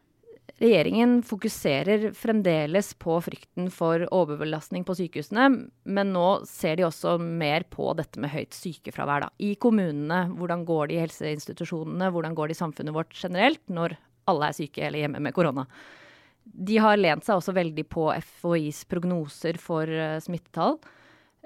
Regjeringen 0.62 1.18
fokuserer 1.26 2.12
fremdeles 2.16 2.94
på 3.02 3.18
frykten 3.26 3.68
for 3.74 4.06
overbelastning 4.16 4.86
på 4.88 4.96
sykehusene, 4.96 5.50
men 5.84 6.14
nå 6.16 6.28
ser 6.48 6.78
de 6.80 6.86
også 6.88 7.18
mer 7.20 7.66
på 7.68 7.90
dette 8.00 8.22
med 8.24 8.32
høyt 8.32 8.56
sykefravær. 8.56 9.26
Da. 9.26 9.32
I 9.44 9.56
kommunene, 9.60 10.26
hvordan 10.38 10.64
går 10.68 10.88
det 10.88 10.96
i 10.96 11.04
helseinstitusjonene, 11.04 12.12
hvordan 12.14 12.38
går 12.38 12.50
det 12.52 12.56
i 12.56 12.62
samfunnet 12.62 12.96
vårt 12.96 13.12
generelt 13.20 13.64
når 13.68 13.98
alle 14.32 14.50
er 14.50 14.58
syke 14.58 14.86
eller 14.86 15.04
hjemme 15.04 15.22
med 15.22 15.36
korona. 15.36 15.66
De 16.46 16.78
har 16.82 17.00
lent 17.00 17.26
seg 17.26 17.40
også 17.40 17.56
veldig 17.58 17.88
på 17.92 18.08
FHIs 18.14 18.84
prognoser 18.90 19.58
for 19.62 19.90
uh, 19.90 20.22
smittetall. 20.24 20.78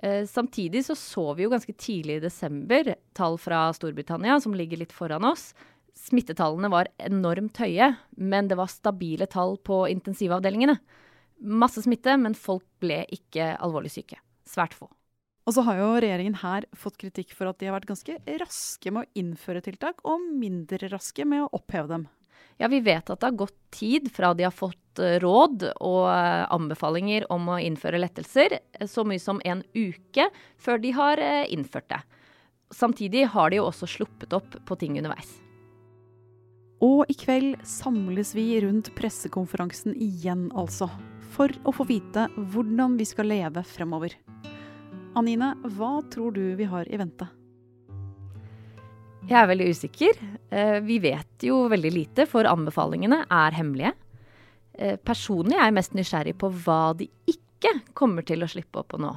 Uh, 0.03 0.23
samtidig 0.29 0.83
så, 0.85 0.95
så 0.99 1.25
vi 1.37 1.47
jo 1.47 1.53
ganske 1.53 1.75
tidlig 1.79 2.19
i 2.19 2.23
desember 2.27 2.93
tall 3.17 3.39
fra 3.41 3.67
Storbritannia 3.75 4.39
som 4.43 4.55
ligger 4.55 4.83
litt 4.83 4.95
foran 4.95 5.27
oss. 5.31 5.51
Smittetallene 5.99 6.71
var 6.71 6.91
enormt 7.01 7.59
høye, 7.59 7.93
men 8.15 8.47
det 8.47 8.59
var 8.59 8.71
stabile 8.71 9.27
tall 9.31 9.57
på 9.65 9.83
intensivavdelingene. 9.91 10.77
Masse 11.39 11.83
smitte, 11.83 12.15
men 12.19 12.35
folk 12.35 12.65
ble 12.83 13.03
ikke 13.15 13.53
alvorlig 13.59 13.91
syke. 13.95 14.19
Svært 14.47 14.75
få. 14.75 14.89
Og 15.47 15.55
så 15.55 15.63
har 15.65 15.79
jo 15.79 15.89
regjeringen 15.97 16.37
her 16.43 16.67
fått 16.77 16.99
kritikk 17.01 17.31
for 17.33 17.49
at 17.49 17.59
de 17.59 17.69
har 17.69 17.73
vært 17.73 17.89
ganske 17.89 18.19
raske 18.41 18.91
med 18.93 19.07
å 19.07 19.19
innføre 19.21 19.63
tiltak, 19.65 20.03
og 20.05 20.21
mindre 20.39 20.91
raske 20.91 21.25
med 21.25 21.45
å 21.45 21.51
oppheve 21.57 21.89
dem. 21.89 22.07
Ja, 22.59 22.67
vi 22.67 22.81
vet 22.83 23.09
at 23.09 23.21
det 23.21 23.27
har 23.29 23.39
gått 23.39 23.57
tid 23.71 24.09
fra 24.11 24.33
de 24.35 24.43
har 24.43 24.51
fått 24.51 24.99
eh, 24.99 25.15
råd 25.23 25.63
og 25.79 26.09
eh, 26.11 26.45
anbefalinger 26.51 27.29
om 27.31 27.47
å 27.53 27.59
innføre 27.63 28.01
lettelser, 28.01 28.57
eh, 28.59 28.87
så 28.87 29.05
mye 29.07 29.21
som 29.23 29.39
en 29.47 29.63
uke 29.71 30.27
før 30.59 30.81
de 30.83 30.91
har 30.97 31.21
innført 31.47 31.87
det. 31.93 32.01
Samtidig 32.75 33.29
har 33.31 33.49
de 33.49 33.61
jo 33.61 33.69
også 33.69 33.87
sluppet 33.87 34.35
opp 34.35 34.59
på 34.67 34.79
ting 34.81 34.99
underveis. 34.99 35.31
Og 36.83 37.07
i 37.11 37.15
kveld 37.19 37.63
samles 37.67 38.35
vi 38.35 38.51
rundt 38.63 38.91
pressekonferansen 38.95 39.95
igjen, 39.95 40.47
altså. 40.51 40.87
For 41.31 41.51
å 41.63 41.73
få 41.75 41.87
vite 41.87 42.27
hvordan 42.35 42.99
vi 42.99 43.07
skal 43.07 43.31
leve 43.31 43.63
fremover. 43.67 44.15
Anine, 45.19 45.55
hva 45.75 45.99
tror 46.11 46.35
du 46.35 46.43
vi 46.59 46.67
har 46.69 46.87
i 46.91 46.99
vente? 46.99 47.27
Jeg 49.29 49.37
er 49.37 49.49
veldig 49.51 49.65
usikker. 49.69 50.19
Eh, 50.49 50.79
vi 50.81 50.95
vet 51.03 51.43
jo 51.45 51.67
veldig 51.69 51.89
lite, 51.93 52.25
for 52.25 52.49
anbefalingene 52.49 53.21
er 53.29 53.53
hemmelige. 53.53 53.91
Eh, 54.73 54.95
personlig 55.05 55.53
er 55.53 55.67
jeg 55.67 55.75
mest 55.77 55.93
nysgjerrig 55.93 56.33
på 56.41 56.49
hva 56.63 56.95
de 56.97 57.05
ikke 57.29 57.75
kommer 57.93 58.25
til 58.25 58.41
å 58.41 58.49
slippe 58.49 58.81
opp 58.81 58.89
på 58.95 59.01
nå. 59.03 59.11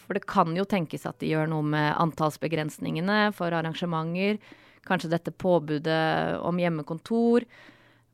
For 0.00 0.18
det 0.18 0.24
kan 0.26 0.50
jo 0.58 0.66
tenkes 0.66 1.06
at 1.06 1.20
de 1.22 1.30
gjør 1.30 1.46
noe 1.52 1.62
med 1.62 1.94
antallsbegrensningene 2.02 3.30
for 3.36 3.54
arrangementer. 3.54 4.40
Kanskje 4.88 5.12
dette 5.12 5.30
påbudet 5.30 6.40
om 6.42 6.58
hjemmekontor. 6.58 7.46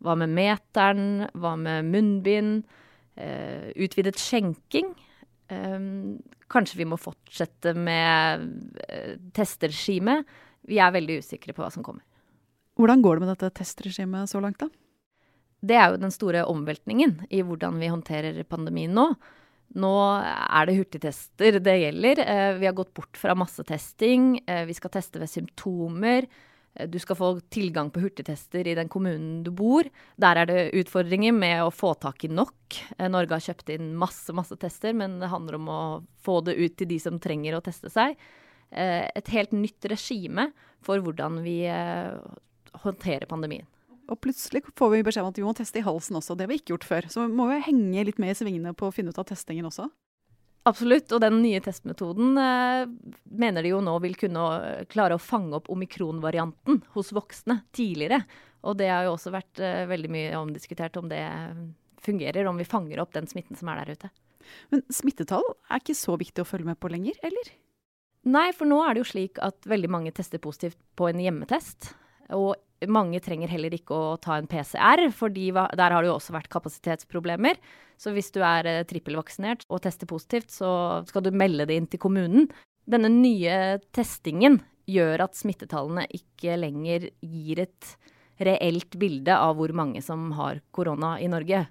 Hva 0.05 0.19
med 0.21 0.35
meteren? 0.37 1.31
Hva 1.33 1.55
med 1.57 1.89
munnbind? 1.95 2.67
Eh, 3.17 3.73
utvidet 3.73 4.21
skjenking? 4.21 4.93
Kanskje 5.47 6.81
vi 6.81 6.85
må 6.91 6.99
fortsette 6.99 7.73
med 7.79 8.51
testregimet? 9.33 10.27
Vi 10.67 10.81
er 10.83 10.95
veldig 10.95 11.21
usikre 11.23 11.55
på 11.55 11.65
hva 11.65 11.71
som 11.73 11.85
kommer. 11.87 12.05
Hvordan 12.77 13.03
går 13.05 13.17
det 13.17 13.25
med 13.25 13.33
dette 13.33 13.55
testregimet 13.63 14.31
så 14.31 14.43
langt, 14.43 14.61
da? 14.61 14.69
Det 15.67 15.77
er 15.79 15.93
jo 15.93 16.03
den 16.03 16.13
store 16.13 16.45
omveltningen 16.47 17.23
i 17.33 17.41
hvordan 17.45 17.79
vi 17.81 17.89
håndterer 17.91 18.43
pandemien 18.49 18.93
nå. 18.95 19.09
Nå 19.75 19.93
er 20.23 20.69
det 20.69 20.77
hurtigtester 20.77 21.59
det 21.65 21.79
gjelder. 21.81 22.21
Eh, 22.23 22.51
vi 22.61 22.69
har 22.69 22.77
gått 22.77 22.93
bort 22.95 23.17
fra 23.19 23.35
massetesting. 23.35 24.37
Eh, 24.47 24.65
vi 24.69 24.77
skal 24.77 24.93
teste 24.95 25.19
ved 25.21 25.33
symptomer. 25.33 26.29
Eh, 26.77 26.87
du 26.87 27.01
skal 27.03 27.19
få 27.19 27.33
tilgang 27.51 27.91
på 27.91 28.05
hurtigtester 28.05 28.69
i 28.69 28.77
den 28.79 28.89
kommunen 28.93 29.43
du 29.43 29.51
bor. 29.51 29.89
Der 30.21 30.43
er 30.43 30.49
det 30.49 30.71
utfordringer 30.79 31.35
med 31.35 31.65
å 31.65 31.75
få 31.75 31.97
tak 31.99 32.29
i 32.29 32.31
nok. 32.31 32.79
Norge 33.11 33.41
har 33.41 33.47
kjøpt 33.49 33.75
inn 33.75 33.95
masse, 33.99 34.31
masse 34.37 34.57
tester, 34.61 34.95
men 34.95 35.19
det 35.21 35.33
handler 35.33 35.59
om 35.59 35.69
å 35.73 35.83
få 36.23 36.43
det 36.47 36.61
ut 36.61 36.77
til 36.79 36.93
de 36.93 37.01
som 37.03 37.19
trenger 37.19 37.59
å 37.59 37.65
teste 37.65 37.91
seg. 37.93 38.15
Eh, 38.71 39.07
et 39.15 39.31
helt 39.35 39.55
nytt 39.55 39.87
regime 39.91 40.51
for 40.85 41.03
hvordan 41.03 41.41
vi 41.45 41.61
eh, 41.71 42.17
håndterer 42.83 43.29
pandemien. 43.31 43.67
Og 44.07 44.21
plutselig 44.23 44.63
får 44.79 44.91
vi 44.93 45.05
beskjed 45.07 45.27
om 45.27 45.33
at 45.33 45.39
vi 45.39 45.45
må 45.47 45.53
teste 45.57 45.81
i 45.81 45.87
halsen 45.87 46.19
også. 46.19 46.37
Det 46.37 46.47
har 46.47 46.53
vi 46.53 46.61
ikke 46.61 46.77
gjort 46.77 46.87
før. 46.87 47.09
Så 47.11 47.25
vi 47.25 47.39
må 47.39 47.49
jo 47.51 47.63
henge 47.67 48.05
litt 48.07 48.21
med 48.23 48.35
i 48.35 48.39
svingene 48.39 48.75
på 48.77 48.89
å 48.89 48.95
finne 48.95 49.11
ut 49.11 49.19
av 49.19 49.27
testingen 49.27 49.67
også. 49.67 49.89
Absolutt, 50.67 51.13
og 51.15 51.23
den 51.23 51.39
nye 51.45 51.61
testmetoden 51.63 52.39
eh, 52.43 52.89
mener 53.39 53.63
de 53.63 53.71
jo 53.71 53.81
nå 53.85 53.95
vil 54.03 54.17
kunne 54.19 54.43
klare 54.91 55.15
å 55.15 55.23
fange 55.23 55.55
opp 55.59 55.71
omikron-varianten 55.71 56.81
hos 56.97 57.13
voksne 57.15 57.61
tidligere. 57.77 58.25
Og 58.67 58.79
det 58.81 58.91
har 58.91 59.07
jo 59.07 59.15
også 59.15 59.31
vært 59.35 59.63
eh, 59.63 59.85
veldig 59.87 60.11
mye 60.11 60.33
omdiskutert 60.41 60.99
om 60.99 61.11
det 61.11 61.23
fungerer, 62.03 62.51
om 62.51 62.59
vi 62.59 62.67
fanger 62.67 63.03
opp 63.03 63.15
den 63.15 63.31
smitten 63.31 63.59
som 63.59 63.71
er 63.71 63.83
der 63.85 63.95
ute. 63.95 64.11
Men 64.75 64.83
smittetall 64.95 65.47
er 65.71 65.83
ikke 65.83 65.99
så 65.99 66.19
viktig 66.19 66.43
å 66.43 66.49
følge 66.49 66.71
med 66.71 66.79
på 66.83 66.91
lenger, 66.91 67.19
eller? 67.27 67.55
Nei, 68.27 68.51
for 68.57 68.67
nå 68.67 68.81
er 68.83 68.97
det 68.97 69.05
jo 69.05 69.11
slik 69.13 69.39
at 69.45 69.69
veldig 69.71 69.91
mange 69.93 70.13
tester 70.15 70.43
positivt 70.43 70.79
på 70.99 71.07
en 71.11 71.21
hjemmetest. 71.23 71.93
Og 72.35 72.57
mange 72.91 73.21
trenger 73.23 73.53
heller 73.53 73.75
ikke 73.77 73.95
å 73.95 74.17
ta 74.21 74.37
en 74.37 74.49
PCR, 74.51 75.07
for 75.15 75.31
der 75.31 75.95
har 75.95 76.03
det 76.03 76.11
jo 76.11 76.17
også 76.17 76.35
vært 76.35 76.51
kapasitetsproblemer. 76.53 77.61
Så 77.97 78.13
hvis 78.13 78.33
du 78.35 78.43
er 78.45 78.67
eh, 78.69 78.85
trippelvaksinert 78.89 79.65
og 79.71 79.81
tester 79.87 80.11
positivt, 80.11 80.51
så 80.53 81.05
skal 81.09 81.25
du 81.25 81.31
melde 81.33 81.69
det 81.71 81.79
inn 81.79 81.89
til 81.89 82.03
kommunen. 82.03 82.51
Denne 82.87 83.11
nye 83.13 83.79
testingen 83.95 84.61
gjør 84.91 85.25
at 85.25 85.39
smittetallene 85.39 86.05
ikke 86.15 86.59
lenger 86.61 87.09
gir 87.23 87.63
et 87.65 87.95
reelt 88.43 88.99
bilde 89.01 89.33
av 89.33 89.57
hvor 89.59 89.73
mange 89.75 90.03
som 90.05 90.29
har 90.37 90.61
korona 90.77 91.17
i 91.23 91.31
Norge. 91.31 91.65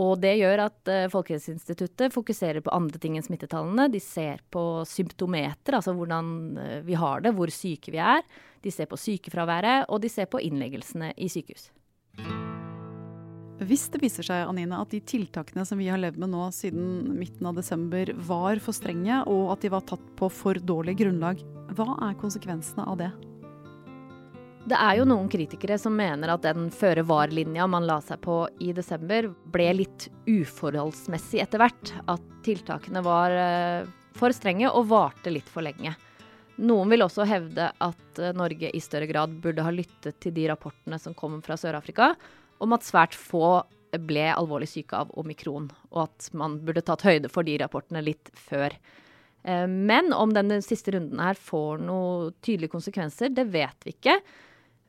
Og 0.00 0.14
det 0.22 0.36
gjør 0.40 0.64
at 0.64 0.88
uh, 0.88 1.10
Folkehelseinstituttet 1.12 2.14
fokuserer 2.14 2.64
på 2.64 2.72
andre 2.72 3.00
ting 3.02 3.18
enn 3.18 3.26
smittetallene. 3.26 3.90
De 3.92 4.00
ser 4.00 4.40
på 4.52 4.62
symptometer, 4.88 5.76
altså 5.76 5.92
hvordan 5.96 6.32
uh, 6.56 6.78
vi 6.86 6.96
har 6.96 7.24
det, 7.24 7.34
hvor 7.36 7.52
syke 7.52 7.92
vi 7.92 8.00
er. 8.00 8.24
De 8.64 8.72
ser 8.72 8.88
på 8.88 8.96
sykefraværet, 9.00 9.90
og 9.92 10.00
de 10.02 10.10
ser 10.12 10.30
på 10.32 10.40
innleggelsene 10.40 11.12
i 11.20 11.28
sykehus. 11.32 11.68
Hvis 13.62 13.84
det 13.94 14.00
viser 14.02 14.26
seg 14.26 14.48
Anine, 14.48 14.80
at 14.80 14.90
de 14.90 14.98
tiltakene 15.06 15.64
som 15.68 15.78
vi 15.78 15.90
har 15.92 16.00
levd 16.00 16.18
med 16.18 16.32
nå 16.32 16.48
siden 16.54 17.12
midten 17.14 17.46
av 17.46 17.58
desember 17.58 18.10
var 18.26 18.58
for 18.64 18.74
strenge, 18.74 19.20
og 19.30 19.52
at 19.54 19.62
de 19.62 19.70
var 19.70 19.84
tatt 19.86 20.02
på 20.18 20.30
for 20.32 20.58
dårlig 20.58 20.96
grunnlag, 20.98 21.44
hva 21.76 21.92
er 22.08 22.18
konsekvensene 22.18 22.88
av 22.88 22.98
det? 23.04 23.12
Det 24.62 24.78
er 24.78 25.00
jo 25.00 25.04
noen 25.10 25.26
kritikere 25.26 25.74
som 25.80 25.96
mener 25.98 26.30
at 26.30 26.44
den 26.44 26.68
føre-var-linja 26.70 27.64
man 27.66 27.82
la 27.88 27.96
seg 28.04 28.20
på 28.22 28.44
i 28.62 28.70
desember, 28.76 29.26
ble 29.50 29.66
litt 29.80 30.06
uforholdsmessig 30.30 31.40
etter 31.42 31.58
hvert. 31.64 31.90
At 32.06 32.22
tiltakene 32.46 33.02
var 33.02 33.34
eh, 33.34 33.88
for 34.14 34.30
strenge 34.36 34.70
og 34.70 34.86
varte 34.92 35.32
litt 35.34 35.50
for 35.50 35.66
lenge. 35.66 35.96
Noen 36.62 36.92
vil 36.92 37.02
også 37.02 37.26
hevde 37.26 37.72
at 37.74 38.20
eh, 38.22 38.34
Norge 38.38 38.70
i 38.70 38.82
større 38.84 39.08
grad 39.10 39.34
burde 39.42 39.64
ha 39.66 39.72
lyttet 39.74 40.20
til 40.22 40.36
de 40.36 40.46
rapportene 40.52 41.00
som 41.02 41.16
kom 41.18 41.40
fra 41.42 41.58
Sør-Afrika, 41.58 42.12
om 42.62 42.78
at 42.78 42.86
svært 42.86 43.18
få 43.18 43.64
ble 43.98 44.28
alvorlig 44.30 44.70
syke 44.70 44.94
av 44.94 45.10
omikron, 45.18 45.66
og 45.90 46.04
at 46.06 46.30
man 46.38 46.60
burde 46.62 46.84
tatt 46.86 47.02
høyde 47.04 47.32
for 47.32 47.44
de 47.44 47.58
rapportene 47.60 48.04
litt 48.06 48.30
før. 48.38 48.78
Eh, 49.42 49.66
men 49.66 50.14
om 50.14 50.30
den 50.38 50.54
siste 50.62 50.94
runden 50.94 51.18
her 51.18 51.34
får 51.50 51.82
noen 51.82 52.30
tydelige 52.46 52.76
konsekvenser, 52.78 53.34
det 53.34 53.50
vet 53.50 53.90
vi 53.90 53.98
ikke. 53.98 54.20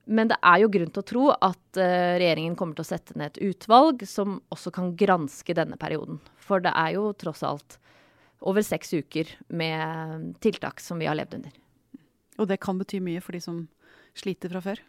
Men 0.05 0.27
det 0.27 0.37
er 0.43 0.59
jo 0.59 0.71
grunn 0.71 0.91
til 0.91 1.03
å 1.03 1.07
tro 1.07 1.25
at 1.31 1.79
uh, 1.79 2.15
regjeringen 2.19 2.57
kommer 2.59 2.75
til 2.75 2.83
å 2.83 2.89
sette 2.91 3.15
ned 3.15 3.31
et 3.31 3.53
utvalg 3.53 4.03
som 4.09 4.41
også 4.51 4.73
kan 4.75 4.91
granske 4.99 5.55
denne 5.55 5.79
perioden. 5.79 6.19
For 6.43 6.63
det 6.63 6.73
er 6.75 6.95
jo 6.97 7.11
tross 7.15 7.43
alt 7.47 7.77
over 8.43 8.65
seks 8.65 8.91
uker 8.93 9.29
med 9.47 10.33
tiltak 10.43 10.83
som 10.83 10.99
vi 10.99 11.07
har 11.07 11.15
levd 11.15 11.37
under. 11.39 11.53
Og 12.41 12.49
det 12.49 12.59
kan 12.63 12.79
bety 12.79 12.99
mye 13.03 13.21
for 13.23 13.35
de 13.35 13.43
som 13.43 13.63
sliter 14.17 14.51
fra 14.51 14.63
før? 14.65 14.81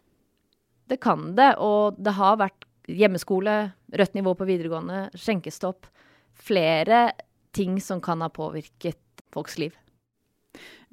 Det 0.89 0.99
kan 1.01 1.31
det, 1.37 1.55
og 1.63 1.97
det 1.97 2.13
har 2.17 2.41
vært 2.41 2.67
hjemmeskole, 2.91 3.55
rødt 3.95 4.17
nivå 4.17 4.35
på 4.37 4.47
videregående, 4.49 5.07
skjenkestopp. 5.17 5.87
Flere 6.35 7.07
ting 7.55 7.79
som 7.81 8.03
kan 8.03 8.21
ha 8.21 8.29
påvirket 8.29 9.23
folks 9.33 9.57
liv. 9.61 9.73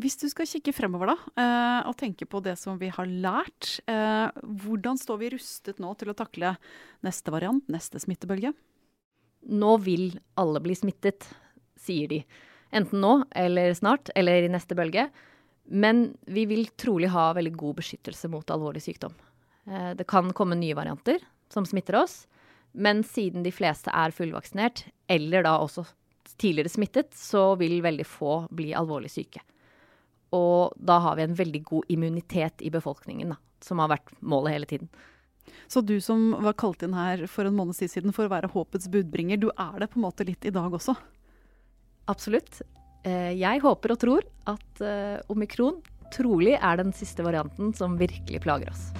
Hvis 0.00 0.18
du 0.20 0.26
skal 0.30 0.48
kikke 0.48 0.74
fremover 0.76 1.12
da, 1.12 1.16
eh, 1.42 1.88
og 1.88 1.96
tenke 2.00 2.28
på 2.28 2.42
det 2.44 2.56
som 2.60 2.78
vi 2.80 2.90
har 2.92 3.06
lært, 3.06 3.80
eh, 3.86 4.28
hvordan 4.42 5.00
står 5.00 5.20
vi 5.22 5.32
rustet 5.36 5.82
nå 5.82 5.92
til 5.98 6.12
å 6.12 6.16
takle 6.18 6.56
neste 7.02 7.34
variant, 7.34 7.66
neste 7.72 8.00
smittebølge? 8.02 8.54
Nå 9.50 9.76
vil 9.82 10.18
alle 10.38 10.62
bli 10.62 10.74
smittet, 10.78 11.26
sier 11.78 12.08
de. 12.08 12.22
Enten 12.72 13.02
nå 13.02 13.24
eller 13.36 13.74
snart, 13.74 14.10
eller 14.16 14.46
i 14.46 14.50
neste 14.52 14.76
bølge. 14.78 15.10
Men 15.68 16.16
vi 16.26 16.46
vil 16.50 16.66
trolig 16.76 17.10
ha 17.12 17.30
veldig 17.36 17.54
god 17.58 17.78
beskyttelse 17.82 18.30
mot 18.32 18.50
alvorlig 18.50 18.82
sykdom. 18.82 19.14
Eh, 19.66 19.94
det 19.94 20.06
kan 20.10 20.32
komme 20.32 20.58
nye 20.58 20.76
varianter 20.78 21.22
som 21.52 21.66
smitter 21.68 22.00
oss, 22.00 22.26
men 22.72 23.02
siden 23.04 23.44
de 23.44 23.52
fleste 23.52 23.92
er 23.92 24.14
fullvaksinert, 24.14 24.86
eller 25.12 25.44
da 25.44 25.58
også 25.60 25.84
tidligere 26.40 26.72
smittet, 26.72 27.12
så 27.14 27.52
vil 27.60 27.82
veldig 27.84 28.06
få 28.08 28.46
bli 28.50 28.72
alvorlig 28.76 29.10
syke. 29.12 29.42
Og 30.32 30.74
da 30.80 30.98
har 31.04 31.18
vi 31.18 31.26
en 31.26 31.38
veldig 31.38 31.62
god 31.68 31.92
immunitet 31.92 32.64
i 32.64 32.70
befolkningen, 32.72 33.34
da, 33.34 33.40
som 33.64 33.82
har 33.82 33.92
vært 33.92 34.14
målet 34.20 34.56
hele 34.56 34.70
tiden. 34.70 34.92
Så 35.68 35.82
du 35.84 35.96
som 36.00 36.32
var 36.44 36.56
kalt 36.58 36.82
inn 36.84 36.94
her 36.96 37.26
for 37.30 37.48
en 37.48 37.56
måned 37.56 37.76
siden 37.76 38.14
for 38.14 38.28
å 38.28 38.32
være 38.32 38.50
håpets 38.52 38.88
budbringer, 38.92 39.40
du 39.40 39.50
er 39.52 39.82
det 39.82 39.90
på 39.92 40.00
en 40.00 40.06
måte 40.06 40.26
litt 40.28 40.44
i 40.48 40.54
dag 40.54 40.72
også? 40.72 40.94
Absolutt. 42.12 42.62
Eh, 43.06 43.32
jeg 43.38 43.62
håper 43.62 43.94
og 43.94 44.02
tror 44.02 44.26
at 44.50 44.84
eh, 44.84 45.18
omikron 45.32 45.80
trolig 46.14 46.54
er 46.58 46.78
den 46.80 46.92
siste 46.96 47.24
varianten 47.24 47.72
som 47.76 47.98
virkelig 48.00 48.42
plager 48.44 48.70
oss. 48.72 48.90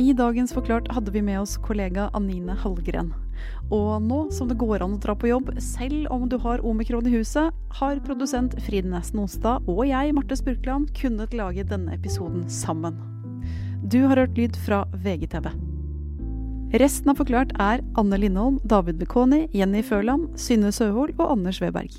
I 0.00 0.14
dagens 0.16 0.54
Forklart 0.56 0.86
hadde 0.88 1.12
vi 1.12 1.20
med 1.20 1.42
oss 1.42 1.58
kollega 1.60 2.06
Anine 2.16 2.54
Hallgren. 2.56 3.10
Og 3.68 4.00
nå 4.00 4.22
som 4.32 4.48
det 4.48 4.56
går 4.56 4.80
an 4.80 4.94
å 4.96 5.00
dra 5.02 5.12
på 5.12 5.28
jobb, 5.28 5.50
selv 5.60 6.06
om 6.14 6.24
du 6.32 6.38
har 6.40 6.62
omikron 6.64 7.04
i 7.10 7.12
huset, 7.12 7.52
har 7.76 8.00
produsent 8.06 8.56
Frid 8.64 8.88
Nesten 8.88 9.20
Onsdag 9.20 9.68
og 9.68 9.82
jeg, 9.84 10.14
Marte 10.16 10.38
Spurkland, 10.40 10.88
kunnet 10.96 11.36
lage 11.36 11.66
denne 11.68 11.92
episoden 11.92 12.46
sammen. 12.48 12.96
Du 13.84 14.06
har 14.06 14.16
hørt 14.16 14.38
lyd 14.40 14.56
fra 14.64 14.86
VGTV. 15.04 15.50
Resten 16.80 17.12
av 17.12 17.20
Forklart 17.20 17.52
er 17.60 17.84
Anne 18.00 18.16
Lindholm, 18.16 18.56
David 18.64 18.96
Bekoni, 19.02 19.44
Jenny 19.52 19.84
Førland, 19.84 20.30
Synne 20.40 20.72
Søhol 20.72 21.12
og 21.18 21.34
Anders 21.34 21.60
Weberg. 21.60 21.92